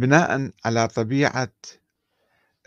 [0.00, 1.52] بناءً على طبيعة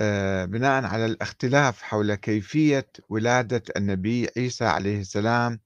[0.01, 5.59] آآ بناءً على الاختلاف حول كيفية ولادة النبي عيسى عليه السلام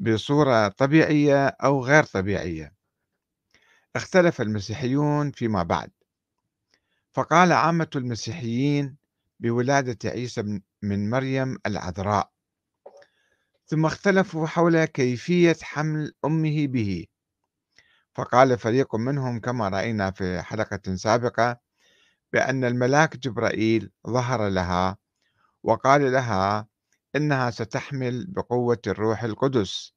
[0.00, 2.74] بصورة طبيعية أو غير طبيعية.
[3.96, 5.90] اختلف المسيحيون فيما بعد،
[7.12, 8.96] فقال عامة المسيحيين
[9.40, 12.32] بولادة عيسى من مريم العذراء،
[13.66, 17.06] ثم اختلفوا حول كيفية حمل أمه به،
[18.14, 21.60] فقال فريق منهم كما رأينا في حلقة سابقة
[22.32, 24.96] بأن الملاك جبرائيل ظهر لها
[25.62, 26.66] وقال لها
[27.16, 29.92] إنها ستحمل بقوة الروح القدس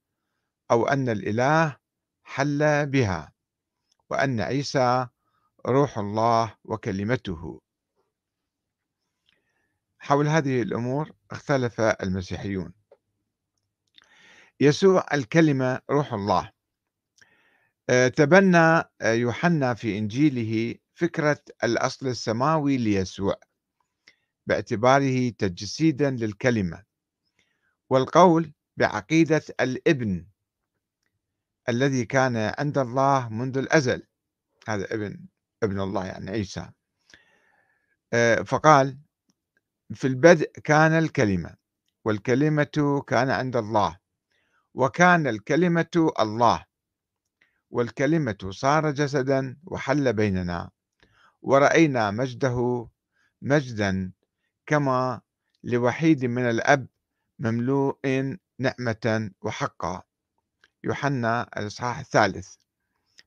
[0.71, 1.77] أو أن الإله
[2.23, 3.33] حل بها
[4.09, 5.07] وأن عيسى
[5.67, 7.61] روح الله وكلمته.
[9.99, 12.73] حول هذه الأمور اختلف المسيحيون.
[14.59, 16.54] يسوع الكلمة روح الله.
[18.07, 18.57] تبنى
[19.01, 23.35] آه، يوحنا في إنجيله فكرة الأصل السماوي ليسوع
[24.45, 26.83] باعتباره تجسيدا للكلمة
[27.89, 30.27] والقول بعقيدة الإبن
[31.69, 34.07] الذي كان عند الله منذ الأزل.
[34.67, 35.25] هذا إبن
[35.63, 36.69] ابن الله يعني عيسى.
[38.13, 38.97] آه، فقال
[39.93, 41.55] في البدء كان الكلمة
[42.05, 43.99] والكلمة كان عند الله
[44.73, 46.65] وكان الكلمة الله
[47.71, 50.69] والكلمة صار جسدا وحل بيننا.
[51.41, 52.87] ورأينا مجده
[53.41, 54.11] مجدا
[54.65, 55.21] كما
[55.63, 56.87] لوحيد من الأب
[57.39, 57.97] مملوء
[58.59, 60.01] نعمة وحقا.
[60.83, 62.55] يوحنا الإصحاح الثالث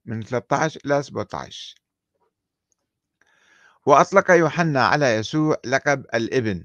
[0.04, 1.74] من 13 إلى 17
[3.86, 6.64] وأطلق يوحنا على يسوع لقب الإبن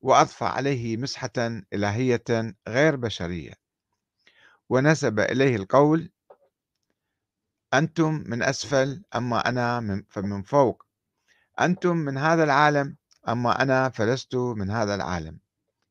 [0.00, 3.52] وأضفى عليه مسحة إلهية غير بشرية.
[4.68, 6.10] ونسب إليه القول
[7.78, 10.86] أنتم من أسفل أما أنا من فمن فوق.
[11.60, 12.96] أنتم من هذا العالم
[13.28, 15.38] أما أنا فلست من هذا العالم.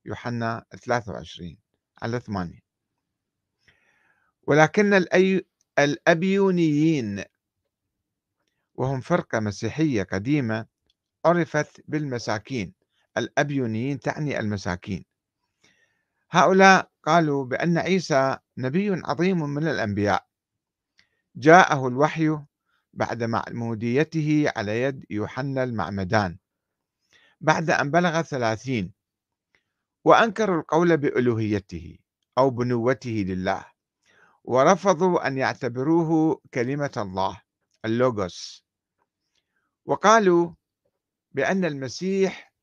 [0.05, 1.57] يوحنا 23
[2.01, 2.59] على 8
[4.47, 5.45] ولكن الأي...
[5.79, 7.23] الأبيونيين
[8.75, 10.65] وهم فرقة مسيحية قديمة
[11.25, 12.73] عرفت بالمساكين.
[13.17, 15.05] الأبيونيين تعني المساكين.
[16.31, 20.25] هؤلاء قالوا بأن عيسى نبي عظيم من الأنبياء.
[21.37, 22.39] جاءه الوحي
[22.93, 26.37] بعد معموديته على يد يوحنا المعمدان.
[27.41, 28.93] بعد أن بلغ ثلاثين
[30.03, 31.97] وأنكروا القول بألوهيته
[32.37, 33.65] أو بنوته لله
[34.43, 37.41] ورفضوا أن يعتبروه كلمة الله
[37.85, 38.65] اللوغوس.
[39.85, 40.53] وقالوا
[41.31, 42.53] بأن المسيح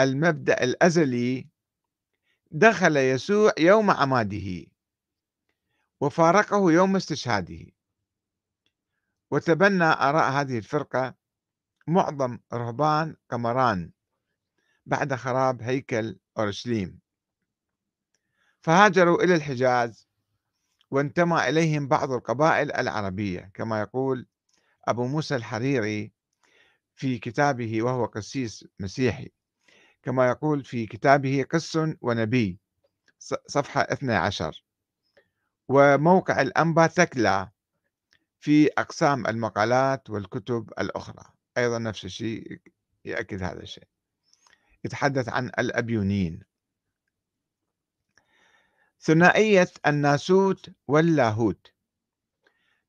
[0.00, 1.48] المبدأ الأزلي
[2.50, 4.66] دخل يسوع يوم عماده
[6.00, 7.66] وفارقه يوم استشهاده.
[9.32, 11.14] وتبنى آراء هذه الفرقة
[11.88, 13.90] معظم رهبان قمران
[14.86, 17.00] بعد خراب هيكل أورشليم.
[18.60, 20.08] فهاجروا إلى الحجاز
[20.90, 24.26] وانتمى إليهم بعض القبائل العربية كما يقول
[24.84, 26.12] أبو موسى الحريري
[26.94, 29.32] في كتابه وهو قسيس مسيحي
[30.02, 32.58] كما يقول في كتابه قس ونبي
[33.46, 34.64] صفحة 12
[35.68, 37.51] وموقع الأنبا تكلا
[38.42, 41.24] في أقسام المقالات والكتب الأخرى.
[41.58, 42.60] أيضا نفس الشيء
[43.04, 43.88] يأكد هذا الشيء.
[44.84, 46.42] يتحدث عن الأبيونين.
[49.00, 51.72] ثنائية الناسوت واللاهوت.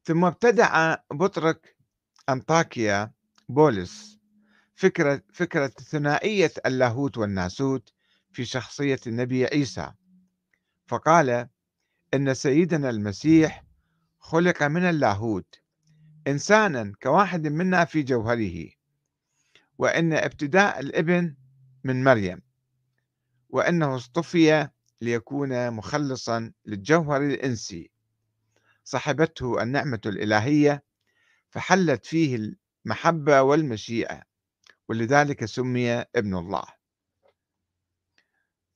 [0.03, 1.77] ثم ابتدع بطرك
[2.29, 3.11] أنطاكيا
[3.49, 4.19] بولس
[4.75, 7.93] فكرة فكرة ثنائية اللاهوت والناسوت
[8.31, 9.93] في شخصية النبي عيسى.
[10.87, 11.49] فقال
[12.13, 13.63] إن سيدنا المسيح
[14.23, 15.55] خلق من اللاهوت.
[16.27, 18.69] إنسانا كواحد منا في جوهره.
[19.77, 21.35] وإن ابتداء الابن
[21.83, 22.41] من مريم.
[23.49, 24.69] وأنه اصطفي
[25.01, 27.91] ليكون مخلصا للجوهر الإنسي.
[28.83, 30.83] صحبته النعمة الإلهية
[31.49, 32.53] فحلت فيه
[32.85, 34.23] المحبة والمشيئة.
[34.89, 36.65] ولذلك سمي ابن الله.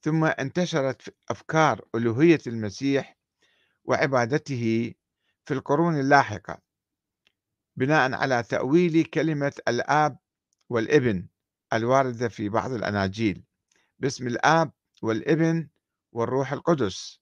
[0.02, 3.18] ثم انتشرت أفكار ألوهية المسيح
[3.84, 4.94] وعبادته
[5.48, 6.62] في القرون اللاحقة
[7.76, 10.18] بناء على تأويل كلمة الآب
[10.70, 11.28] والإبن
[11.74, 13.44] الواردة في بعض الأناجيل
[14.00, 14.72] باسم الآب
[15.02, 15.70] والإبن
[16.12, 17.20] والروح القدس.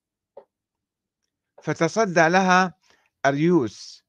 [1.63, 2.73] فتصدى لها
[3.25, 4.03] أريوس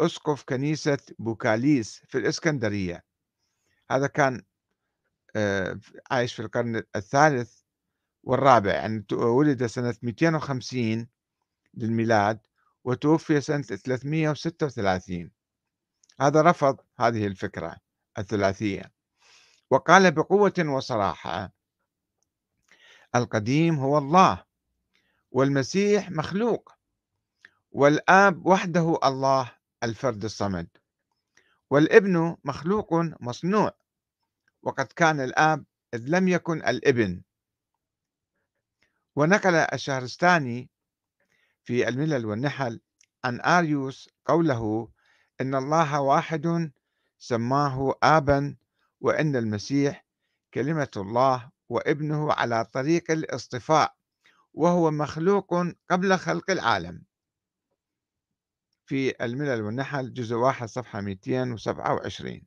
[0.00, 3.04] أسقف كنيسة بوكاليس في الإسكندرية.
[3.90, 4.42] هذا كان
[5.36, 5.80] آه،
[6.10, 7.60] عايش في القرن الثالث
[8.22, 11.08] والرابع يعني ولد سنة 250
[11.74, 12.46] للميلاد.
[12.86, 15.30] وتوفي سنة 336
[16.20, 17.76] هذا رفض هذه الفكرة
[18.18, 18.92] الثلاثية.
[19.70, 21.52] وقال بقوة وصراحة
[23.14, 24.44] القديم هو الله
[25.30, 26.72] والمسيح مخلوق
[27.72, 29.52] والآب وحده الله
[29.82, 30.68] الفرد الصمد
[31.70, 33.72] والابن مخلوق مصنوع
[34.62, 37.22] وقد كان الآب إذ لم يكن الابن.
[39.16, 40.70] ونقل الشهرستاني
[41.66, 42.80] في الملل والنحل.
[43.24, 44.88] عن آريوس قوله
[45.40, 46.72] إن الله واحد
[47.18, 48.56] سماه آبا
[49.00, 50.06] وإن المسيح
[50.54, 53.96] كلمة الله وابنه على طريق الاصطفاء
[54.54, 55.54] وهو مخلوق
[55.90, 57.02] قبل خلق العالم.
[58.86, 62.42] في الملل والنحل جزء واحد صفحة 227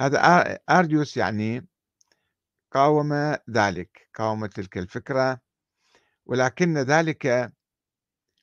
[0.00, 0.20] هذا
[0.70, 1.68] أريوس يعني
[2.72, 3.12] قاوم
[3.50, 5.40] ذلك قاوم تلك الفكرة
[6.28, 7.52] ولكن ذلك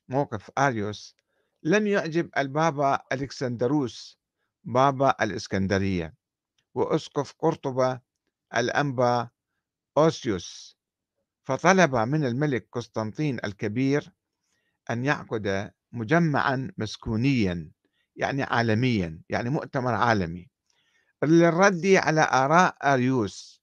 [0.08, 1.16] موقف أريوس
[1.62, 4.18] لم يعجب البابا ألكسندروس
[4.64, 6.14] بابا الإسكندرية.
[6.74, 8.00] وأسقف قرطبة
[8.56, 9.28] الأنبا
[9.98, 10.78] أوسيوس.
[11.44, 14.12] فطلب من الملك قسطنطين الكبير
[14.90, 17.70] أن يعقد مجمعا مسكونيا
[18.16, 20.48] يعني عالميا يعني مؤتمر عالمي
[21.24, 23.62] للرد على آراء أريوس.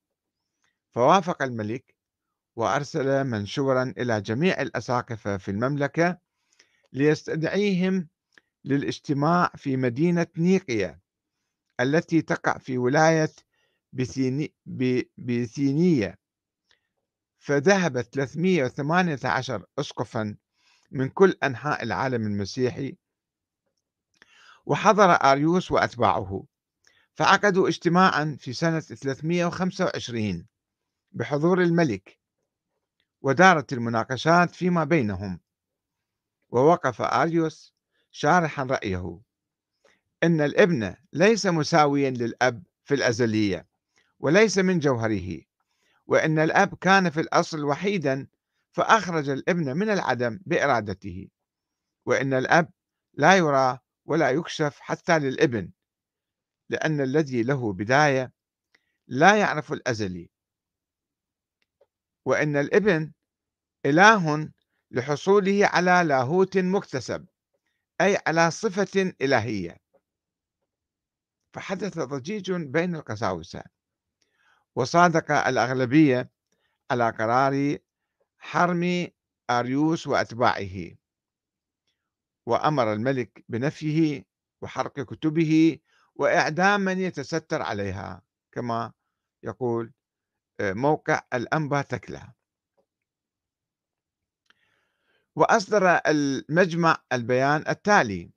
[0.92, 1.93] فوافق الملك
[2.56, 6.18] وأرسل منشورا إلى جميع الأساقفة في المملكة
[6.94, 8.08] ليستدعيهم
[8.66, 11.00] للاجتماع في مدينة نيقيا
[11.80, 13.32] التي تقع في ولاية
[15.18, 16.20] بيثينية
[17.40, 20.36] فذهب 318 أسقفا
[20.92, 22.98] من كل أنحاء العالم المسيحي
[24.66, 26.46] وحضر آريوس وأتباعه
[27.14, 30.48] فعقدوا اجتماعا في سنة 325
[31.12, 32.23] بحضور الملك.
[33.24, 35.40] ودارت المناقشات فيما بينهم.
[36.50, 37.76] ووقف آريوس
[38.12, 39.20] شارحا رأيه.
[40.24, 43.68] إن الابن ليس مساويا للأب في الأزلية
[44.20, 45.42] وليس من جوهره.
[46.06, 48.28] وإن الأب كان في الأصل وحيدا
[48.72, 51.28] فأخرج الابن من العدم بإرادته.
[52.06, 52.70] وإن الأب
[53.14, 55.72] لا يرى ولا يكشف حتى للابن
[56.70, 58.34] لأن الذي له بداية
[59.08, 60.33] لا يعرف الأزلي.
[62.26, 63.12] وإن الإبن
[63.86, 64.50] إله
[64.92, 67.26] لحصوله على لاهوت مكتسب
[68.02, 69.78] أي على صفة إلهية.
[71.54, 73.64] فحدث ضجيج بين القساوسة.
[74.76, 76.30] وصادق الأغلبية
[76.92, 77.78] على قرار
[78.38, 79.08] حرم
[79.50, 80.92] أريوس وأتباعه.
[82.46, 84.26] وأمر الملك بنفيه
[84.62, 85.80] وحرق كتبه
[86.16, 88.22] وإعدام من يتستر عليها
[88.52, 88.94] كما
[89.44, 89.94] يقول
[90.62, 92.34] موقع الأنبا تكلا.
[95.36, 98.32] وأصدر المجمع البيان التالي.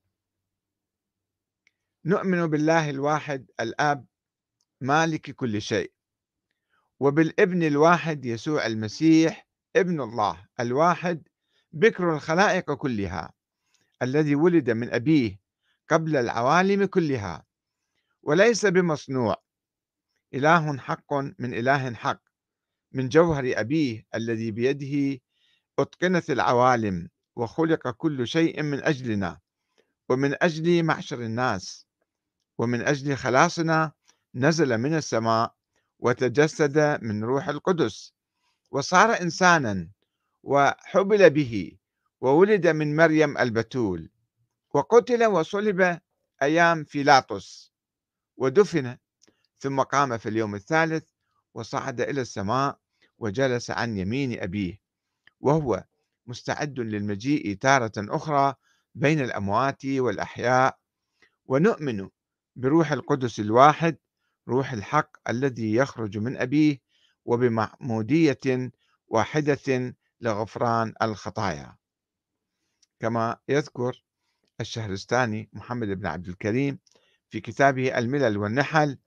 [2.04, 4.06] نؤمن بالله الواحد الآب
[4.80, 5.92] مالك كل شيء.
[7.00, 11.28] وبالابن الواحد يسوع المسيح ابن الله الواحد
[11.72, 13.32] بكر الخلائق كلها
[14.02, 15.40] الذي ولد من أبيه
[15.88, 17.46] قبل العوالم كلها.
[18.22, 19.45] وليس بمصنوع.
[20.36, 22.22] إله حق من إله حق
[22.92, 25.20] من جوهر أبيه الذي بيده
[25.78, 29.40] أتقنت العوالم وخلق كل شيء من أجلنا
[30.08, 31.86] ومن أجل معشر الناس
[32.58, 33.92] ومن أجل خلاصنا
[34.34, 35.54] نزل من السماء
[35.98, 38.12] وتجسد من روح القدس
[38.70, 39.88] وصار إنسانا
[40.42, 41.78] وحبل به
[42.20, 44.10] وولد من مريم البتول
[44.74, 46.00] وقتل وصلب
[46.42, 47.72] أيام فيلاطس
[48.36, 48.96] ودفن
[49.58, 51.04] ثم قام في اليوم الثالث
[51.54, 52.78] وصعد إلى السماء
[53.18, 54.80] وجلس عن يمين أبيه
[55.40, 55.84] وهو
[56.26, 58.54] مستعد للمجيء تارة أخرى
[58.94, 60.78] بين الأموات والأحياء.
[61.46, 62.08] ونؤمن
[62.56, 63.96] بروح القدس الواحد
[64.48, 66.80] روح الحق الذي يخرج من أبيه
[67.24, 68.72] وبمعمودية
[69.08, 71.76] واحدة لغفران الخطايا.
[73.00, 74.04] كما يذكر
[74.60, 76.78] الشهرستاني محمد بن عبد الكريم
[77.30, 78.98] في كتابه الملل والنحل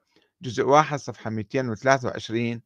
[0.42, 2.62] جزء واحد صفحة 223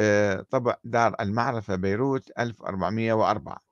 [0.00, 3.64] آه، طبع دار المعرفة بيروت 1404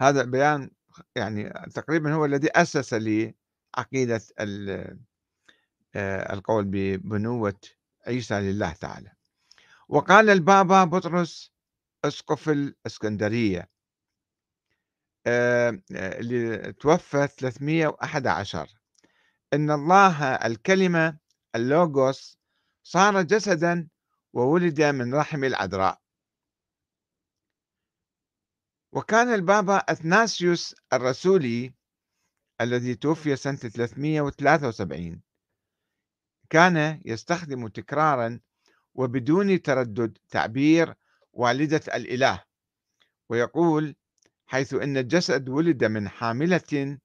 [0.00, 0.70] هذا البيان
[1.16, 4.20] يعني تقريبا هو الذي أسس لعقيدة
[5.94, 7.60] آه، القول ببنوة
[8.06, 9.12] عيسى لله تعالى.
[9.88, 11.52] وقال البابا بطرس
[12.04, 13.70] اسقف الإسكندرية.
[15.26, 18.79] آه، اللي توفى 311
[19.52, 21.18] إن الله الكلمة
[21.54, 22.38] اللوغوس
[22.82, 23.88] صار جسدا
[24.32, 26.00] وولد من رحم العذراء
[28.92, 31.74] وكان البابا أثناسيوس الرسولي
[32.60, 35.22] الذي توفي سنة 373
[36.50, 38.40] كان يستخدم تكرارا
[38.94, 40.94] وبدون تردد تعبير
[41.32, 42.44] والدة الإله
[43.28, 43.96] ويقول
[44.46, 46.98] حيث أن الجسد ولد من حاملة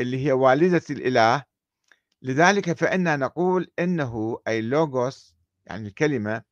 [0.00, 1.47] اللي هي والدة الإله
[2.22, 5.34] لذلك فإنا نقول إنه أي لوغوس
[5.66, 6.42] يعني الكلمة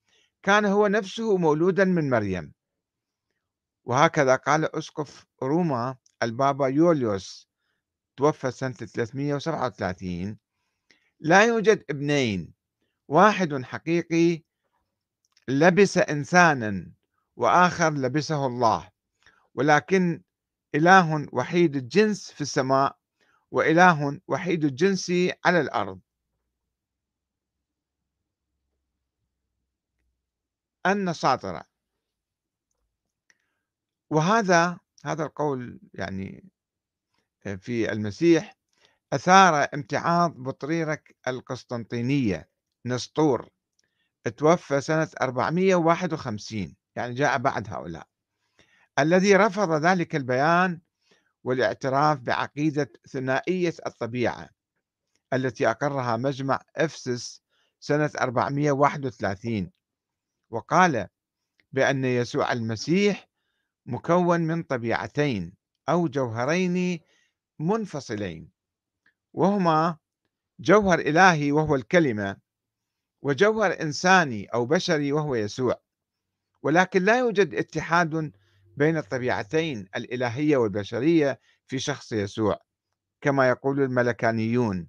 [0.43, 2.53] كان هو نفسه مولودا من مريم.
[3.85, 7.49] وهكذا قال أسقف روما البابا يوليوس
[8.17, 10.39] توفى سنة 337
[11.21, 12.55] لا يوجد ابنين.
[13.09, 14.43] واحد حقيقي
[15.49, 16.93] لبس إنسانا
[17.37, 18.91] وآخر لبسه الله.
[19.55, 20.23] ولكن
[20.75, 22.97] إله وحيد الجنس في السماء
[23.51, 25.13] وإله وحيد الجنس
[25.45, 26.01] على الأرض.
[30.87, 31.65] النصاطرة
[34.11, 36.45] وهذا هذا القول يعني
[37.59, 38.57] في المسيح
[39.13, 42.49] أثار امتعاض بطريرك القسطنطينية
[42.87, 43.49] نسطور.
[44.37, 48.09] توفى سنة 451 يعني جاء بعد هؤلاء.
[48.99, 50.81] الذي رفض ذلك البيان
[51.47, 54.51] والاعتراف بعقيدة ثنائية الطبيعة
[55.33, 57.43] التي أقرها مجمع أفسس
[57.81, 59.71] سنة 431
[60.51, 61.09] وقال
[61.73, 63.29] بأن يسوع المسيح
[63.87, 65.53] مكون من طبيعتين
[65.89, 67.01] أو جوهرين
[67.59, 68.51] منفصلين
[69.33, 69.97] وهما
[70.61, 72.37] جوهر إلهي وهو الكلمة
[73.23, 75.81] وجوهر إنساني أو بشري وهو يسوع
[76.63, 78.33] ولكن لا يوجد اتحاد
[78.77, 82.61] بين الطبيعتين الإلهية والبشرية في شخص يسوع
[83.21, 84.89] كما يقول الملكانيون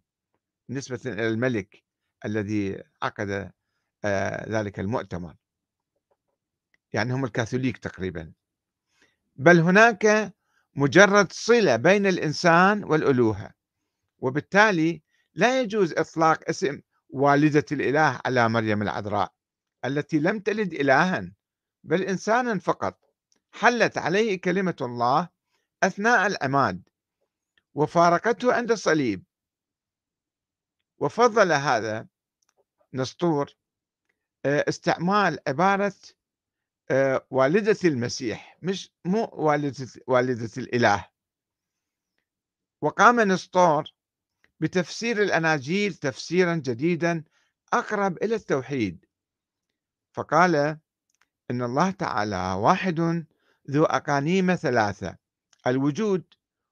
[0.70, 1.84] نسبة إلى الملك
[2.26, 3.52] الذي عقد
[4.06, 5.36] آه، ذلك المؤتمر.
[6.94, 8.34] يعني هم الكاثوليك تقريبا.
[9.36, 10.34] بل هناك
[10.76, 13.52] مجرد صلة بين الإنسان والألوهة
[14.20, 15.02] وبالتالي
[15.34, 19.34] لا يجوز إطلاق اسم والدة الإله على مريم العذراء
[19.86, 21.32] التي لم تلد إلها
[21.84, 23.07] بل إنسانا فقط.
[23.52, 25.30] حلت عليه كلمة الله
[25.84, 26.90] أثناء العماد
[27.74, 29.24] وفارقته عند الصليب.
[31.00, 32.08] وفضل هذا
[32.94, 33.54] نسطور
[34.46, 35.94] آه، استعمال عبارة
[36.92, 41.08] آه، والدة المسيح مش مو والدة والدة الإله.
[42.82, 43.94] وقام نسطور
[44.60, 47.24] بتفسير الأناجيل تفسيرا جديدا
[47.74, 49.06] أقرب إلى التوحيد.
[50.12, 50.56] فقال
[51.52, 53.26] إن الله تعالى واحد
[53.70, 55.18] ذو أقانيم ثلاثة
[55.68, 56.24] الوجود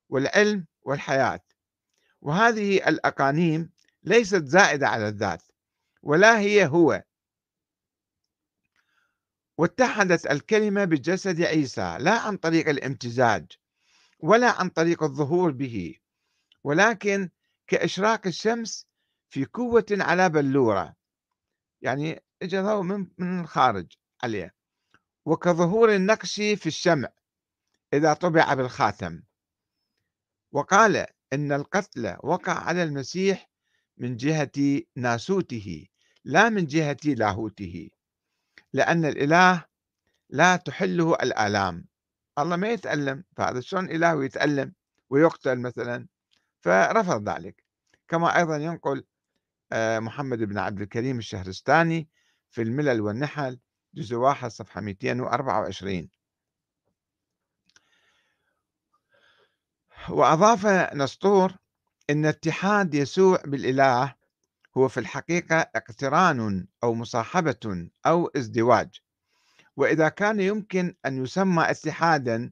[0.09, 1.43] والعلم والحياة.
[2.21, 3.71] وهذه الأقانيم
[4.03, 5.43] ليست زائدة على الذات
[6.03, 7.03] ولا هي هو.
[9.57, 13.51] واتحدت الكلمة بجسد عيسى لا عن طريق الامتزاج
[14.19, 15.95] ولا عن طريق الظهور به
[16.63, 17.29] ولكن
[17.67, 18.87] كإشراق الشمس
[19.29, 20.95] في قوة على بلورة.
[21.81, 24.54] يعني اجى ضوء من من الخارج عليه.
[25.25, 27.09] وكظهور النقش في الشمع
[27.93, 29.21] إذا طبع بالخاتم.
[30.51, 33.49] وقال إن القتل وقع على المسيح
[33.97, 35.87] من جهة ناسوته
[36.23, 37.89] لا من جهة لاهوته
[38.73, 39.65] لأن الإله
[40.29, 41.85] لا تحله الآلام.
[42.39, 44.73] الله ما يتألم فهذا شلون إله يتألم
[45.09, 46.07] ويقتل مثلا؟
[46.61, 47.63] فرفض ذلك.
[48.07, 49.03] كما أيضا ينقل
[49.71, 52.09] آه، محمد بن عبد الكريم الشهرستاني
[52.51, 53.59] في الملل والنحل
[53.95, 56.09] جزء واحد صفحة 224
[60.09, 61.53] وأضاف نسطور
[62.09, 64.15] أن اتحاد يسوع بالإله
[64.77, 69.01] هو في الحقيقة اقتران أو مصاحبة أو ازدواج.
[69.77, 72.51] وإذا كان يمكن أن يسمى اتحادا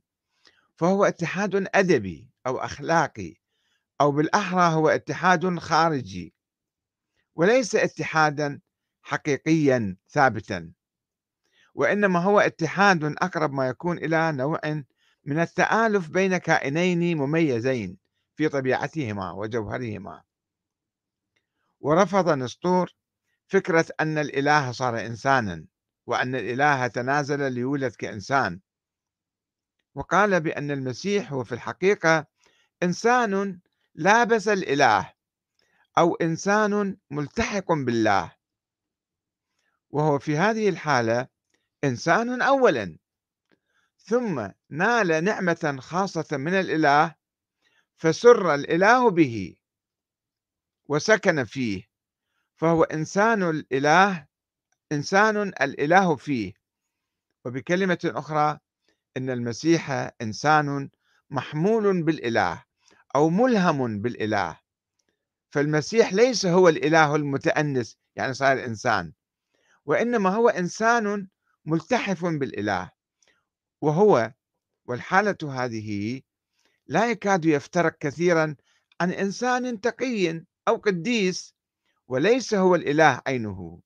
[0.76, 3.36] فهو اتحاد أدبي أو أخلاقي
[4.02, 6.34] أو بالأحرى هو اتحاد خارجي.
[7.36, 8.62] وليس اتحادا
[9.02, 10.74] حقيقيا ثابتا.
[11.74, 14.60] وإنما هو اتحاد أقرب ما يكون إلى نوع
[15.26, 17.98] من التآلف بين كائنين مميزين
[18.36, 20.24] في طبيعتهما وجوهرهما.
[21.80, 22.96] ورفض نسطور
[23.48, 25.66] فكرة أن الإله صار إنسانا
[26.06, 28.60] وأن الإله تنازل ليولد كإنسان.
[29.96, 32.26] وقال بأن المسيح هو في الحقيقة
[32.84, 33.60] إنسان
[33.96, 35.14] لابس الإله
[35.98, 38.32] أو إنسان ملتحق بالله.
[39.90, 41.33] وهو في هذه الحالة
[41.84, 42.98] إنسان أولا.
[43.98, 47.16] ثم نال نعمة خاصة من الإله
[47.98, 49.56] فسر الإله به
[50.86, 51.84] وسكن فيه
[52.56, 54.28] فهو إنسان الإله
[54.92, 56.54] إنسان الإله فيه.
[57.46, 58.60] وبكلمة أخرى
[59.18, 60.90] إن المسيح إنسان
[61.30, 62.64] محمول بالإله
[63.16, 64.60] أو ملهم بالإله.
[65.50, 69.14] فالمسيح ليس هو الإله المتأنس يعني صار إنسان.
[69.86, 71.28] وإنما هو إنسان
[71.66, 72.92] ملتحف بالإله.
[73.82, 74.34] وهو
[74.86, 76.22] والحالة هذه
[76.88, 78.56] لا يكاد يفترق كثيرا
[79.02, 81.56] عن إنسان تقي أو قديس
[82.08, 83.82] وليس هو الإله عينه.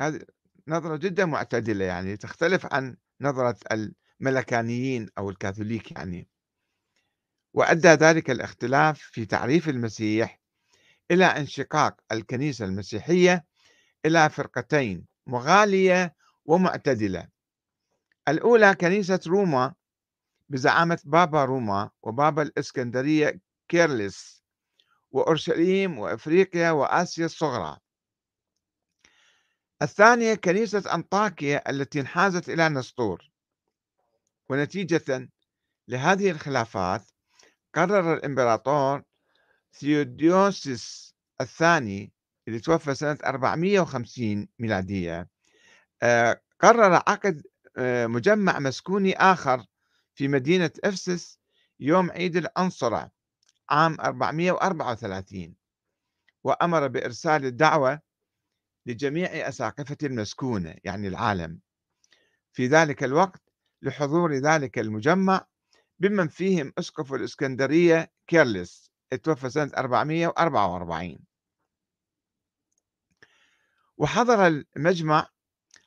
[0.00, 0.20] هذه
[0.68, 3.56] نظرة جدا معتدلة يعني تختلف عن نظرة
[4.20, 6.28] الملكانيين أو الكاثوليك يعني.
[7.54, 10.40] وأدى ذلك الاختلاف في تعريف المسيح
[11.10, 13.44] إلى انشقاق الكنيسة المسيحية
[14.06, 17.28] إلى فرقتين مغالية ومعتدلة.
[18.28, 19.74] الأولى كنيسة روما
[20.48, 24.44] بزعامة بابا روما وبابا الإسكندرية كيرلس
[25.10, 27.78] وأورشليم وإفريقيا وآسيا الصغرى.
[29.82, 33.30] الثانية كنيسة أنطاكيا التي انحازت إلى نسطور.
[34.48, 35.28] ونتيجة
[35.88, 37.10] لهذه الخلافات
[37.74, 39.02] قرر الإمبراطور
[39.72, 42.12] ثيودوسيوس الثاني
[42.48, 45.28] اللي توفى سنة 450 ميلادية
[46.02, 47.42] آه، قرر عقد
[47.76, 49.66] آه، مجمع مسكوني آخر
[50.14, 51.38] في مدينة إفسس
[51.80, 53.10] يوم عيد الأنصرة
[53.70, 55.54] عام 434
[56.44, 58.00] وأمر بإرسال الدعوة
[58.86, 61.60] لجميع أساقفة المسكونة يعني العالم
[62.52, 63.42] في ذلك الوقت
[63.82, 65.46] لحضور ذلك المجمع
[65.98, 68.90] بمن فيهم أسقف الإسكندرية كيرلس
[69.22, 71.18] توفى سنة 444
[73.98, 75.28] وحضر المجمع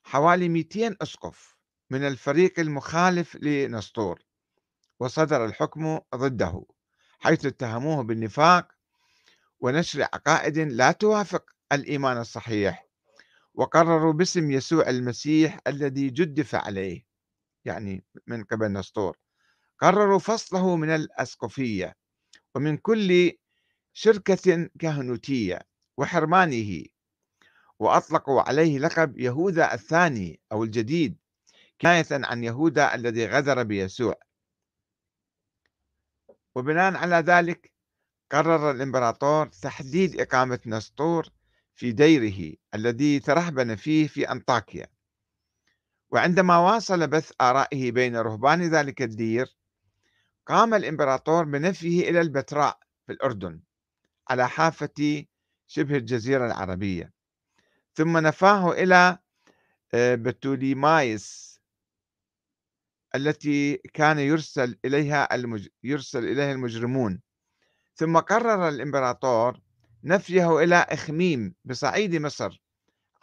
[0.03, 1.57] حوالي 200 أسقف
[1.89, 4.19] من الفريق المخالف لنسطور
[4.99, 6.65] وصدر الحكم ضده
[7.19, 8.71] حيث اتهموه بالنفاق
[9.59, 12.87] ونشر عقائد لا توافق الإيمان الصحيح
[13.53, 17.05] وقرروا باسم يسوع المسيح الذي جدف عليه
[17.65, 19.17] يعني من قبل نسطور.
[19.79, 21.95] قرروا فصله من الأسقفية
[22.55, 23.31] ومن كل
[23.93, 25.59] شركة كهنوتية
[25.97, 26.83] وحرمانه.
[27.79, 31.17] وأطلقوا عليه لقب يهوذا الثاني أو الجديد
[31.81, 34.15] كناية عن يهوذا الذي غدر بيسوع.
[36.55, 37.71] وبناء على ذلك
[38.31, 41.29] قرر الإمبراطور تحديد إقامة نسطور
[41.75, 44.87] في ديره الذي ترهبن فيه في أنطاكيا.
[46.09, 49.57] وعندما واصل بث آرائه بين رهبان ذلك الدير
[50.45, 53.61] قام الإمبراطور بنفيه إلى البتراء في الأردن
[54.29, 55.25] على حافة
[55.67, 57.16] شبه الجزيرة العربية.
[57.97, 59.17] ثم نفاه إلى
[59.93, 61.59] آه، بتوليمايس
[63.15, 65.67] التي كان يرسل إليها المج...
[65.83, 67.21] يرسل إليها المجرمون.
[67.95, 69.59] ثم قرر الإمبراطور
[70.03, 72.61] نفيه إلى إخميم بصعيد مصر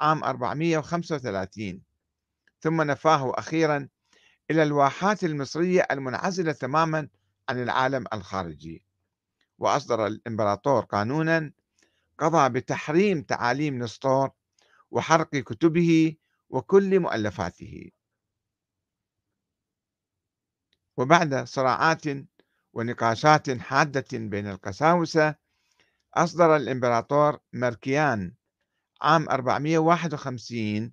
[0.01, 1.83] عام 435
[2.61, 3.89] ثم نفاه أخيرا
[4.51, 7.09] إلى الواحات المصرية المنعزلة تماما
[7.49, 8.87] عن العالم الخارجي.
[9.59, 11.53] وأصدر الإمبراطور قانونا
[12.19, 14.31] قضى بتحريم تعاليم نسطور
[14.95, 16.17] وحرق كتبه
[16.51, 17.91] وكل مؤلفاته.
[20.97, 22.03] وبعد صراعات
[22.73, 25.35] ونقاشات حادة بين القساوسة
[26.15, 28.35] أصدر الإمبراطور مركيان
[29.03, 30.93] عام 451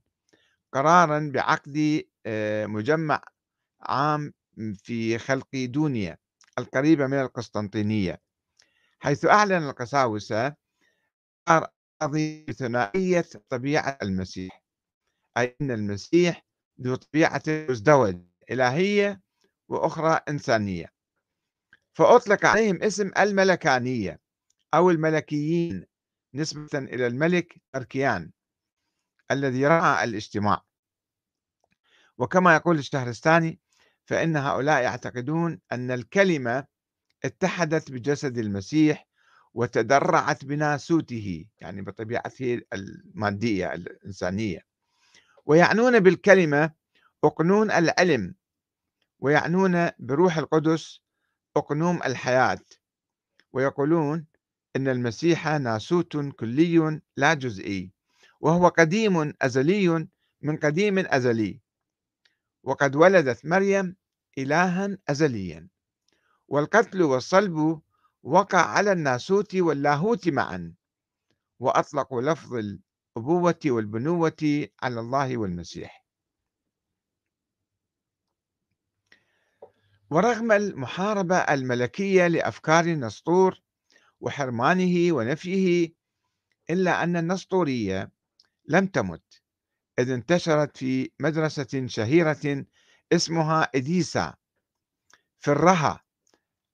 [0.73, 3.21] قرارا بعقد آه، مجمع
[3.81, 4.33] عام
[4.75, 6.17] في خلق دونيا
[6.59, 8.21] القريبة من القسطنطينية
[8.99, 10.55] حيث أعلن القساوسة
[12.01, 14.63] قضية ثنائية طبيعة المسيح
[15.37, 16.45] أي أن المسيح
[16.81, 18.17] ذو طبيعة مزدوج
[18.51, 19.21] إلهية
[19.67, 20.93] وأخرى إنسانية.
[21.93, 24.19] فأطلق عليهم اسم الملكانية
[24.73, 25.85] أو الملكيين
[26.33, 28.31] نسبة إلى الملك أركيان
[29.31, 30.63] الذي رعى الاجتماع.
[32.17, 33.59] وكما يقول الشهرستاني
[34.05, 36.65] فإن هؤلاء يعتقدون أن الكلمة
[37.23, 39.07] اتحدت بجسد المسيح
[39.53, 44.65] وتدرعت بناسوته يعني بطبيعته المادية الإنسانية.
[45.45, 46.71] ويعنون بالكلمة
[47.23, 48.35] أقنون العلم
[49.19, 51.01] ويعنون بروح القدس
[51.57, 52.59] أقنوم الحياة.
[53.53, 54.25] ويقولون
[54.75, 57.91] إن المسيح ناسوت كلي لا جزئي
[58.39, 60.07] وهو قديم أزلي
[60.41, 61.59] من قديم أزلي.
[62.63, 63.95] وقد ولدت مريم
[64.37, 65.67] إلها أزليا.
[66.47, 67.81] والقتل والصلب
[68.23, 70.73] وقع على الناسوت واللاهوت معا
[71.59, 76.05] وأطلقوا لفظ الأبوة والبنوة على الله والمسيح.
[80.09, 83.61] ورغم المحاربة الملكية لأفكار النسطور
[84.19, 85.93] وحرمانه ونفيه
[86.69, 88.11] إلا أن النسطورية
[88.65, 89.41] لم تمت
[89.99, 92.65] إذ انتشرت في مدرسة شهيرة
[93.11, 94.35] اسمها إديسا
[95.39, 96.03] في الرها.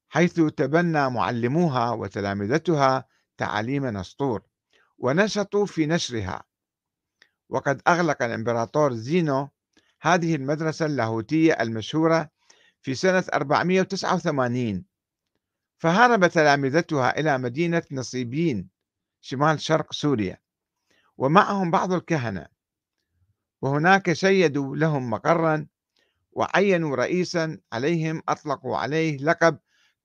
[0.10, 3.06] حيث تبنى معلموها وتلامذتها
[3.38, 4.42] تعاليم نسطور
[4.98, 6.44] ونشطوا في نشرها.
[7.50, 9.50] وقد أغلق الإمبراطور زينو
[10.02, 12.30] هذه المدرسة اللاهوتية المشهورة
[12.82, 14.86] في سنة 489
[15.78, 18.70] فهرب تلامذتها إلى مدينة نصيبين
[19.22, 20.40] شمال شرق سوريا
[21.18, 22.48] ومعهم بعض الكهنة.
[23.62, 25.68] وهناك شيدوا لهم مقرا
[26.32, 29.58] وعينوا رئيسا عليهم أطلقوا عليه لقب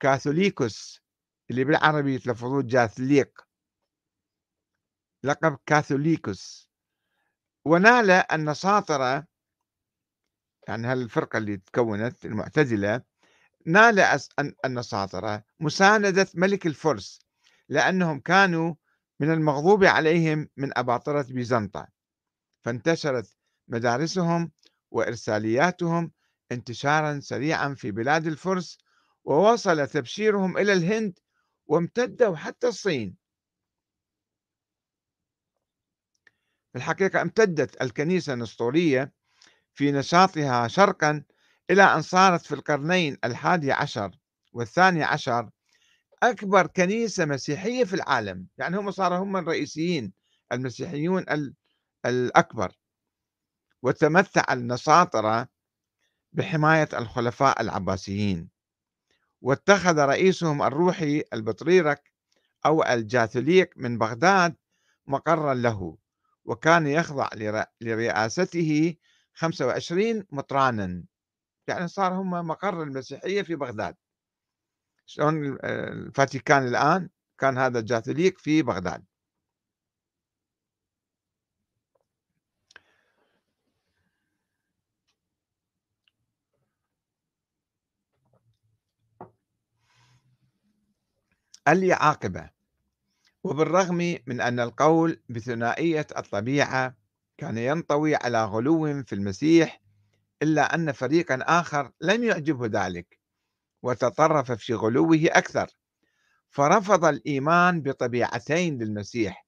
[0.02, 1.02] كاثوليكوس
[1.50, 3.40] اللي بالعربي يتلفظوه جاثليق.
[5.24, 6.70] لقب كاثوليكوس.
[7.64, 9.26] ونال النصاطرة
[10.68, 13.02] يعني هالفرقة اللي تكونت المعتزلة
[13.66, 14.20] نال
[14.64, 17.20] النصاطرة مساندة ملك الفرس
[17.68, 18.74] لأنهم كانوا
[19.20, 21.88] من المغضوب عليهم من أباطرة بيزنطة.
[22.64, 23.36] فانتشرت
[23.68, 24.52] مدارسهم
[24.90, 26.12] وإرسالياتهم
[26.52, 28.78] انتشارا سريعا في بلاد الفرس
[29.24, 31.18] ووصل تبشيرهم إلى الهند
[31.66, 33.16] وامتدوا حتى الصين.
[36.72, 39.12] في الحقيقة امتدت الكنيسة النسطورية
[39.74, 41.24] في نشاطها شرقا
[41.70, 44.10] إلى أن صارت في القرنين الحادي عشر
[44.52, 45.50] والثاني عشر
[46.22, 50.12] أكبر كنيسة مسيحية في العالم يعني هم صاروا هم الرئيسيين
[50.52, 51.24] المسيحيون
[52.06, 52.72] الأكبر.
[53.82, 55.48] وتمتع النساطرة
[56.32, 58.51] بحماية الخلفاء العباسيين.
[59.42, 62.12] واتخذ رئيسهم الروحي البطريرك
[62.66, 64.56] أو الجاثوليق من بغداد
[65.06, 65.98] مقرا له
[66.44, 67.28] وكان يخضع
[67.80, 68.94] لرئاسته
[69.34, 71.04] 25 مطرانا.
[71.66, 73.96] يعني صار هم مقر المسيحية في بغداد.
[75.06, 79.04] شلون الفاتيكان الآن؟ كان هذا الجاثوليق في بغداد.
[91.68, 92.50] العاقبة
[93.44, 96.96] وبالرغم من أن القول بثنائية الطبيعة
[97.38, 99.82] كان ينطوي على غلو في المسيح
[100.42, 103.18] إلا أن فريقا آخر لم يعجبه ذلك
[103.82, 105.66] وتطرف في غلوه أكثر.
[106.48, 109.46] فرفض الإيمان بطبيعتين للمسيح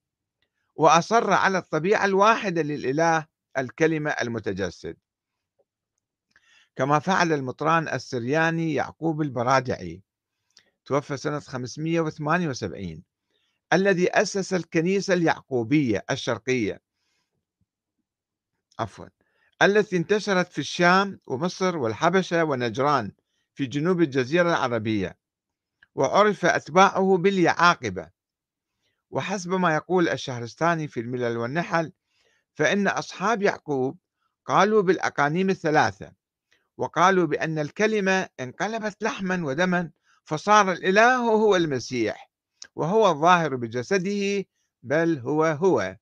[0.75, 3.25] وأصر على الطبيعة الواحدة للإله
[3.57, 4.97] الكلمة المتجسد.
[6.75, 10.04] كما فعل المطران السرياني يعقوب البرادعي
[10.85, 13.03] توفى سنة 578
[13.73, 16.81] الذي أسس الكنيسة اليعقوبية الشرقية.
[18.79, 19.05] عفوا
[19.61, 23.11] التي انتشرت في الشام ومصر والحبشة ونجران
[23.53, 25.17] في جنوب الجزيرة العربية
[25.95, 28.09] وعرف أتباعه باليعاقبة.
[29.11, 31.91] وحسب ما يقول الشهرستاني في الملل والنحل
[32.53, 33.97] فإن أصحاب يعقوب
[34.45, 36.13] قالوا بالأقانيم الثلاثة
[36.77, 39.91] وقالوا بأن الكلمة انقلبت لحما ودما
[40.25, 42.31] فصار الإله هو المسيح
[42.75, 44.45] وهو الظاهر بجسده
[44.83, 45.97] بل هو هو.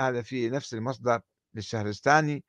[0.00, 1.20] هذا في نفس المصدر
[1.54, 2.44] للشهرستاني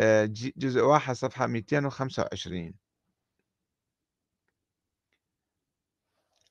[0.00, 0.24] آه،
[0.56, 2.74] جزء واحد صفحة 225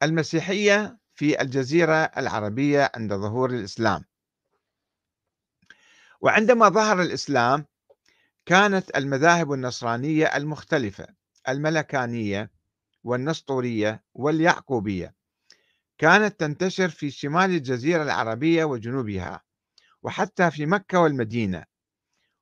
[0.03, 4.05] المسيحية في الجزيرة العربية عند ظهور الإسلام.
[6.21, 7.65] وعندما ظهر الإسلام
[8.45, 11.07] كانت المذاهب النصرانية المختلفة
[11.49, 12.51] الملكانية
[13.03, 15.15] والنسطورية واليعقوبية.
[15.97, 19.41] كانت تنتشر في شمال الجزيرة العربية وجنوبها
[20.03, 21.65] وحتى في مكة والمدينة.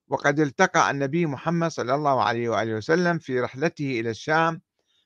[0.07, 4.61] وقد التقى النبي محمد صلى الله عليه وآله وسلم في رحلته إلى الشام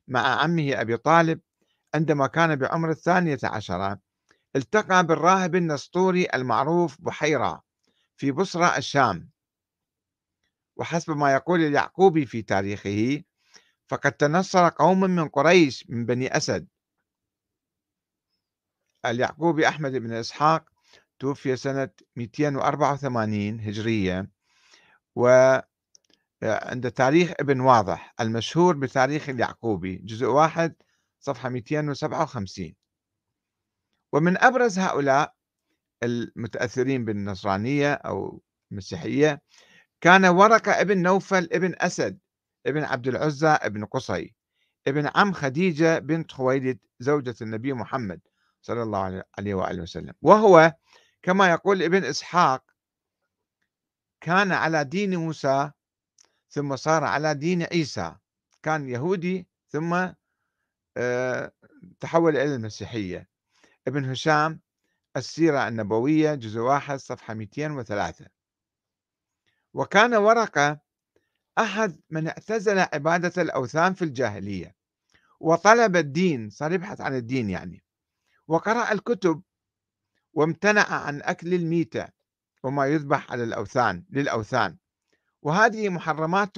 [0.08, 1.40] مع عمه أبي طالب
[1.96, 4.00] عندما كان بعمر الثانية عشرة.
[4.56, 7.64] التقى بالراهب النسطوري المعروف بحيرة
[8.18, 9.30] في بصرى الشام.
[10.76, 13.24] وحسب ما يقول اليعقوبي في تاريخه
[13.88, 16.68] فقد تنصر قوم من قريش من بني أسد.
[19.06, 20.66] اليعقوبي أحمد بن إسحاق
[21.20, 24.30] توفي سنة 284 هجرية
[25.16, 25.66] وعند
[26.44, 30.76] آه، تاريخ ابن واضح المشهور بتاريخ اليعقوبي جزء واحد
[31.20, 32.76] صفحة 257
[34.14, 35.34] ومن أبرز هؤلاء
[36.04, 38.42] المتأثرين بالنصرانية أو
[38.72, 39.42] المسيحية
[40.02, 42.20] كان ورقة ابن نوفل ابن أسد.
[42.66, 44.36] ابن عبد العزى ابن قصي
[44.88, 48.22] ابن عم خديجة بنت خويلد زوجة النبي محمد
[48.62, 50.14] صلى الله عليه وآله وسلم.
[50.22, 50.74] وهو
[51.22, 52.64] كما يقول ابن إسحاق
[54.22, 55.72] كان على دين موسى
[56.50, 58.16] ثم صار على دين عيسى.
[58.64, 60.08] كان يهودي ثم
[60.98, 61.52] آه،
[62.00, 63.30] تحول إلى المسيحية.
[63.88, 64.60] ابن هشام
[65.18, 68.26] السيرة النبوية جزء واحد صفحة 203
[69.74, 70.80] وكان ورقة
[71.58, 74.76] أحد من اعتزل عبادة الأوثان في الجاهلية
[75.40, 77.84] وطلب الدين صار يبحث عن الدين يعني
[78.48, 79.44] وقرأ الكتب
[80.34, 82.08] وامتنع عن أكل الميتة
[82.64, 84.78] وما يذبح على الأوثان للأوثان.
[85.42, 86.58] وهذه محرمات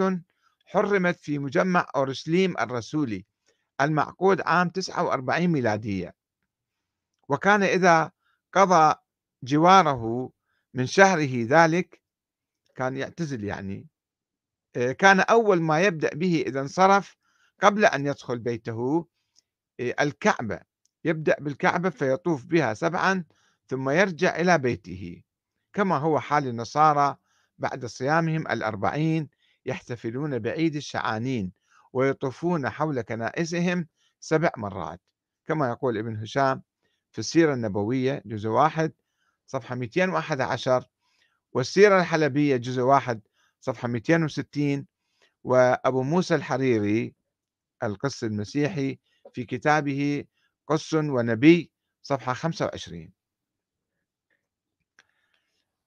[0.66, 3.26] حرمت في مجمع أورشليم الرسولي
[3.82, 6.16] المعقود عام 49 ميلادية.
[7.30, 8.12] وكان إذا
[8.54, 8.96] قضى
[9.44, 10.32] جواره
[10.74, 12.02] من شهره ذلك
[12.76, 13.88] كان يعتزل يعني.
[14.76, 17.18] كان أول ما يبدأ به إذا انصرف
[17.62, 19.08] قبل أن يدخل بيته
[19.80, 20.60] آه، الكعبة
[21.04, 23.24] يبدأ بالكعبة فيطوف بها سبعا
[23.68, 25.22] ثم يرجع إلى بيته.
[25.74, 27.18] كما هو حال النصارى
[27.58, 29.30] بعد صيامهم الأربعين
[29.66, 31.52] يحتفلون بعيد الشعانين
[31.94, 33.88] ويطوفون حول كنائسهم
[34.20, 35.02] سبع مرات.
[35.46, 36.62] كما يقول ابن هشام
[37.12, 38.92] في السيرة النبوية جزء واحد
[39.46, 40.86] صفحة 211
[41.52, 43.22] والسيرة الحلبية جزء واحد
[43.66, 44.88] صفحة 260
[45.44, 47.16] وأبو موسى الحريري
[47.84, 49.00] القس المسيحي
[49.34, 50.26] في كتابه
[50.68, 53.14] قس ونبي صفحة 25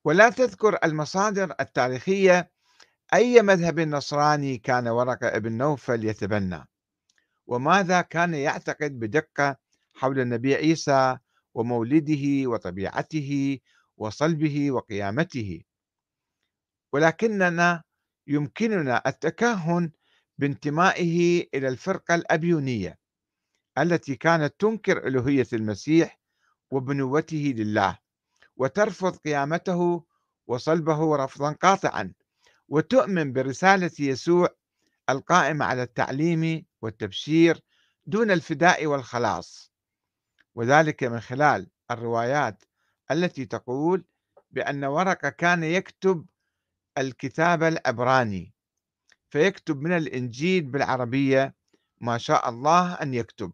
[0.04, 2.50] ولا تذكر المصادر التاريخية
[3.14, 6.68] أي مذهب نصراني كان ورقة ابن نوفل يتبنى
[7.46, 9.56] وماذا كان يعتقد بدقة
[9.94, 11.18] حول النبي عيسى
[11.54, 13.58] ومولده وطبيعته
[13.96, 15.62] وصلبه وقيامته؟
[16.92, 17.82] ولكننا
[18.26, 19.90] يمكننا التكهن
[20.38, 22.98] بانتمائه إلى الفرقة الأبيونية
[23.78, 26.20] التي كانت تنكر ألوهية المسيح
[26.70, 27.98] وبنوته لله
[28.56, 30.04] وترفض قيامته
[30.46, 32.12] وصلبه رفضا قاطعا
[32.68, 34.48] وتؤمن برسالة يسوع
[35.10, 37.60] القائمة على التعليم والتبشير
[38.06, 39.72] دون الفداء والخلاص.
[40.54, 42.64] وذلك من خلال الروايات
[43.10, 44.04] التي تقول
[44.50, 46.26] بأن ورقة كان يكتب
[46.98, 48.54] الكتاب العبراني
[49.30, 51.54] فيكتب من الإنجيل بالعربية
[52.00, 53.52] ما شاء الله أن يكتب.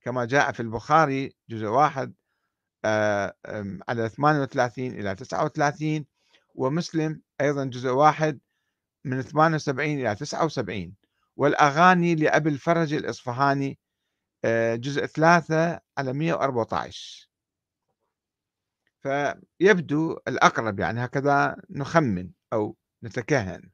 [0.00, 2.14] كما جاء في البخاري جزء واحد
[2.84, 3.34] آه،
[3.88, 6.06] على 38 إلى 39
[6.54, 8.40] ومسلم أيضا جزء واحد
[9.04, 10.94] من 78 إلى 79
[11.36, 13.78] والأغاني لأبي الفرج الإصفهاني
[14.44, 17.28] آه، جزء 3 على 114
[19.02, 22.30] فيبدو الأقرب يعني هكذا نخمن.
[22.54, 23.70] أو نتكهن.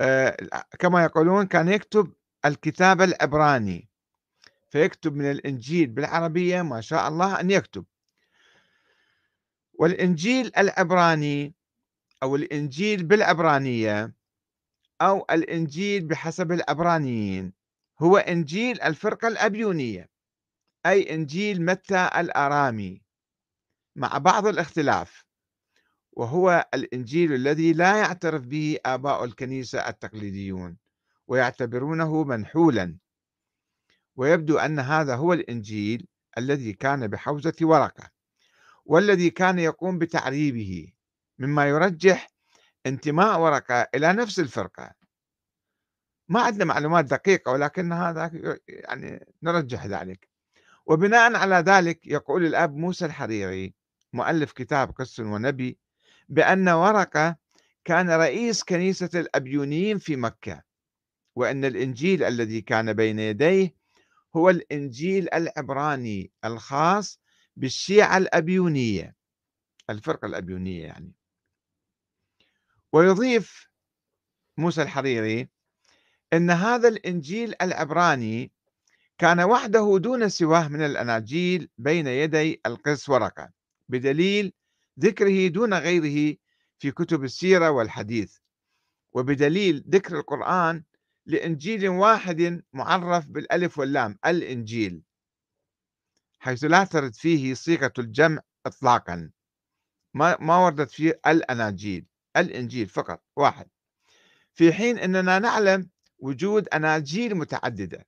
[0.00, 0.36] آه،
[0.78, 2.12] كما يقولون كان يكتب
[2.44, 3.88] الكتاب العبراني
[4.70, 7.84] فيكتب من الإنجيل بالعربية ما شاء الله أن يكتب.
[9.74, 11.54] والإنجيل العبراني
[12.22, 14.14] أو الإنجيل بالعبرانية
[15.00, 17.52] أو الإنجيل بحسب العبرانيين
[18.02, 20.10] هو إنجيل الفرقة الأبيونية
[20.86, 23.02] أي إنجيل متى الآرامي
[23.96, 25.27] مع بعض الاختلاف.
[26.18, 30.76] وهو الإنجيل الذي لا يعترف به آباء الكنيسة التقليديون
[31.26, 32.96] ويعتبرونه منحولا.
[34.16, 36.06] ويبدو أن هذا هو الإنجيل
[36.38, 38.10] الذي كان بحوزة ورقة
[38.84, 40.92] والذي كان يقوم بتعريبه
[41.38, 42.28] مما يرجح
[42.86, 44.90] انتماء ورقة إلى نفس الفرقة.
[46.28, 48.30] ما عندنا معلومات دقيقة ولكن هذا
[48.68, 50.28] يعني نرجح ذلك.
[50.86, 53.74] وبناء على ذلك يقول الأب موسى الحريري
[54.12, 55.78] مؤلف كتاب قس ونبي
[56.28, 57.36] بأن ورقة
[57.84, 60.62] كان رئيس كنيسة الأبيونيين في مكة
[61.36, 63.74] وأن الإنجيل الذي كان بين يديه
[64.36, 67.20] هو الإنجيل العبراني الخاص
[67.56, 69.16] بالشيعة الأبيونية
[69.90, 71.12] الفرقة الأبيونية يعني.
[72.92, 73.68] ويضيف
[74.56, 75.48] موسى الحريري
[76.32, 78.52] أن هذا الإنجيل العبراني
[79.18, 83.50] كان وحده دون سواه من الأناجيل بين يدي القس ورقة
[83.88, 84.52] بدليل
[84.98, 86.36] ذكره دون غيره
[86.78, 88.36] في كتب السيرة والحديث.
[89.12, 90.84] وبدليل ذكر القرآن
[91.26, 95.02] لإنجيل واحد معرف بالألف واللام الإنجيل
[96.38, 99.30] حيث لا ترد فيه صيغة الجمع إطلاقا.
[100.14, 102.06] ما ما وردت فيه الأناجيل
[102.36, 103.68] الإنجيل فقط واحد.
[104.54, 108.06] في حين أننا نعلم وجود أناجيل متعددة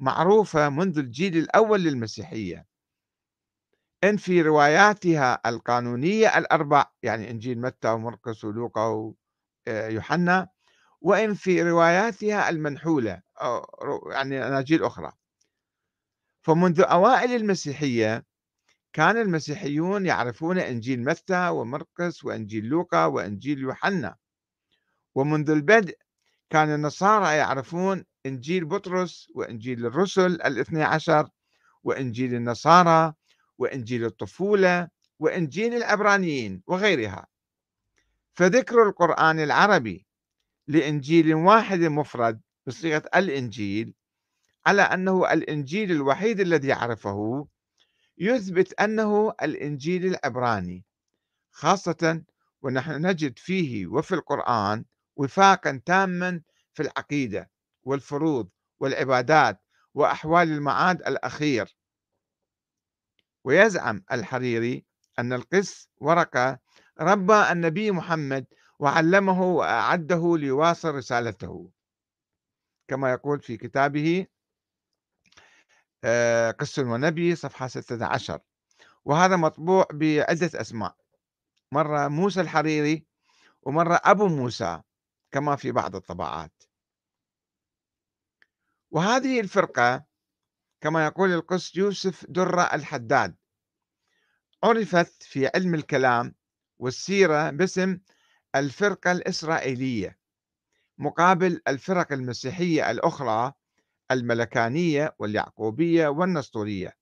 [0.00, 2.66] معروفة منذ الجيل الأول للمسيحية.
[4.04, 9.14] إن في رواياتها القانونية الأربع يعني إنجيل متى ومرقس ولوقا
[9.68, 10.48] ويوحنا
[11.00, 13.22] وإن في رواياتها المنحولة
[14.10, 15.12] يعني أناجيل أخرى.
[16.42, 18.24] فمنذ أوائل المسيحية
[18.92, 24.16] كان المسيحيون يعرفون إنجيل متى ومرقس وإنجيل لوقا وإنجيل يوحنا.
[25.14, 25.96] ومنذ البدء
[26.50, 31.28] كان النصارى يعرفون إنجيل بطرس وإنجيل الرسل الاثني عشر
[31.82, 33.14] وإنجيل النصارى
[33.58, 34.88] وإنجيل الطفولة
[35.18, 37.26] وإنجيل العبرانيين وغيرها.
[38.34, 40.06] فذكر القرآن العربي
[40.68, 43.94] لإنجيل واحد مفرد بصيغة الإنجيل
[44.66, 47.46] على أنه الإنجيل الوحيد الذي عرفه
[48.18, 50.84] يثبت أنه الإنجيل العبراني.
[51.50, 52.22] خاصة
[52.62, 54.84] ونحن نجد فيه وفي القرآن
[55.16, 56.40] وفاقا تاما
[56.74, 57.50] في العقيدة
[57.82, 58.48] والفروض
[58.80, 59.60] والعبادات
[59.94, 61.76] وأحوال المعاد الأخير.
[63.44, 64.84] ويزعم الحريري
[65.18, 66.58] أن القس ورقة
[67.00, 68.46] ربى النبي محمد
[68.78, 71.70] وعلمه وأعده ليواصل رسالته.
[72.88, 74.26] كما يقول في كتابه
[76.04, 78.40] آه، قس ونبي صفحة 16
[79.04, 80.96] وهذا مطبوع بعدة أسماء.
[81.72, 83.06] مرة موسى الحريري
[83.62, 84.80] ومرة أبو موسى
[85.32, 86.62] كما في بعض الطبعات
[88.90, 90.04] وهذه الفرقة
[90.84, 93.34] كما يقول القس يوسف درة الحداد.
[94.64, 96.34] عرفت في علم الكلام
[96.78, 97.98] والسيرة باسم
[98.56, 100.18] الفرقة الإسرائيلية
[100.98, 103.52] مقابل الفرق المسيحية الأخرى
[104.10, 106.96] الملكانية واليعقوبية والنسطورية.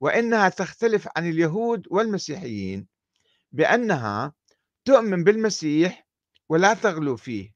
[0.00, 2.86] وإنها تختلف عن اليهود والمسيحيين
[3.52, 4.32] بأنها
[4.84, 6.06] تؤمن بالمسيح
[6.48, 7.54] ولا تغلو فيه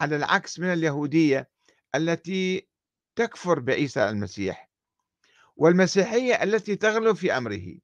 [0.00, 1.50] على العكس من اليهودية
[1.94, 2.68] التي
[3.16, 4.67] تكفر بعيسى المسيح.
[5.58, 7.78] والمسيحية التي تغلو في أمره.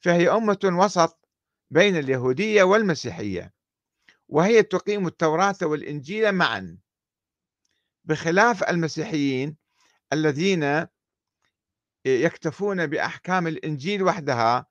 [0.00, 1.28] فهي أمة وسط
[1.70, 3.52] بين اليهودية والمسيحية
[4.28, 6.78] وهي تقيم التوراة والإنجيل معا.
[8.04, 9.56] بخلاف المسيحيين
[10.12, 10.86] الذين
[12.04, 14.66] يكتفون بأحكام الإنجيل وحدها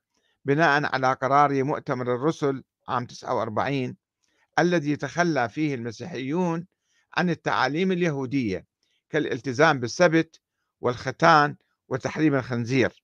[0.45, 3.95] بناء على قرار مؤتمر الرسل عام 49
[4.59, 6.67] الذي تخلى فيه المسيحيون
[7.17, 8.65] عن التعاليم اليهودية
[9.09, 10.41] كالالتزام بالسبت
[10.81, 11.55] والختان
[11.87, 13.03] وتحريم الخنزير.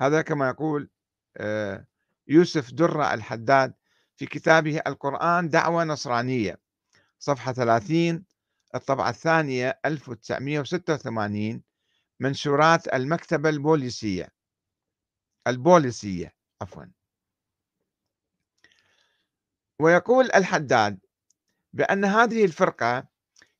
[0.00, 0.90] هذا كما يقول
[1.36, 1.86] آه،
[2.28, 3.74] يوسف درة الحداد
[4.16, 6.60] في كتابه القرآن دعوة نصرانية
[7.18, 8.24] صفحة 30
[8.74, 11.62] الطبعة الثانية 1986
[12.20, 14.32] منشورات المكتبة البوليسية.
[15.46, 16.84] البوليسية عفوا.
[19.80, 20.98] ويقول الحداد
[21.72, 23.08] بأن هذه الفرقة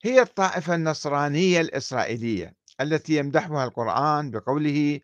[0.04, 2.56] هي الطائفة النصرانية الإسرائيلية.
[2.80, 5.00] التي يمدحها القرآن بقوله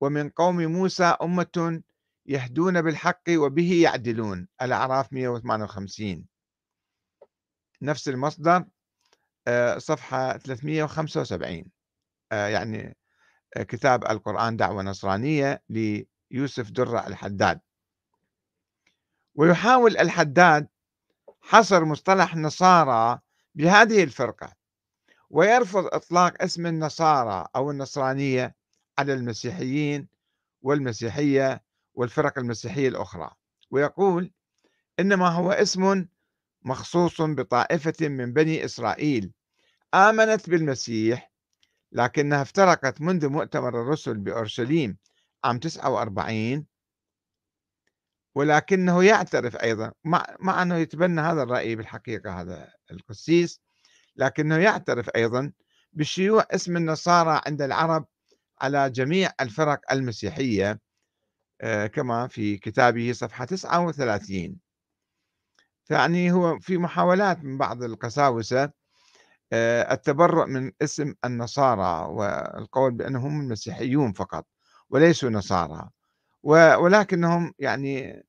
[0.00, 1.82] ومن قوم موسى أمة
[2.26, 4.48] يهدون بالحق وبه يعدلون.
[4.62, 6.26] الأعراف 158
[7.82, 8.64] نفس المصدر
[9.48, 11.64] آه، صفحة 375
[12.32, 12.96] آه، يعني
[13.56, 17.60] آه، كتاب القرآن دعوة نصرانية ليوسف درة الحداد.
[19.34, 20.68] ويحاول الحداد
[21.40, 23.20] حصر مصطلح نصارى
[23.54, 24.55] بهذه الفرقة.
[25.36, 28.56] ويرفض إطلاق اسم النصارى أو النصرانية
[28.98, 30.08] على المسيحيين
[30.62, 31.62] والمسيحية
[31.94, 33.30] والفرق المسيحية الأخرى.
[33.70, 34.32] ويقول
[35.00, 36.06] إنما هو اسم
[36.62, 39.32] مخصوص بطائفة من بني إسرائيل
[39.94, 41.32] آمنت بالمسيح
[41.92, 44.98] لكنها افترقت منذ مؤتمر الرسل بأورشليم
[45.44, 46.66] عام 49
[48.34, 49.92] ولكنه يعترف أيضا
[50.40, 53.65] مع, أنه يتبنى هذا الرأي بالحقيقة هذا القسيس.
[54.16, 55.52] لكنه يعترف أيضا
[55.92, 58.06] بشيوع اسم النصارى عند العرب
[58.60, 60.80] على جميع الفرق المسيحية
[61.60, 64.60] آه، كما في كتابه صفحة 39
[65.90, 68.70] يعني هو في محاولات من بعض القساوسة
[69.52, 74.46] آه، التبرؤ من اسم النصارى والقول بأنهم مسيحيون فقط
[74.90, 75.90] وليسوا نصارى.
[76.42, 78.24] ولكنهم يعني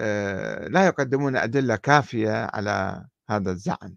[0.00, 3.96] آه، لا يقدمون أدلة كافية على هذا الزعم.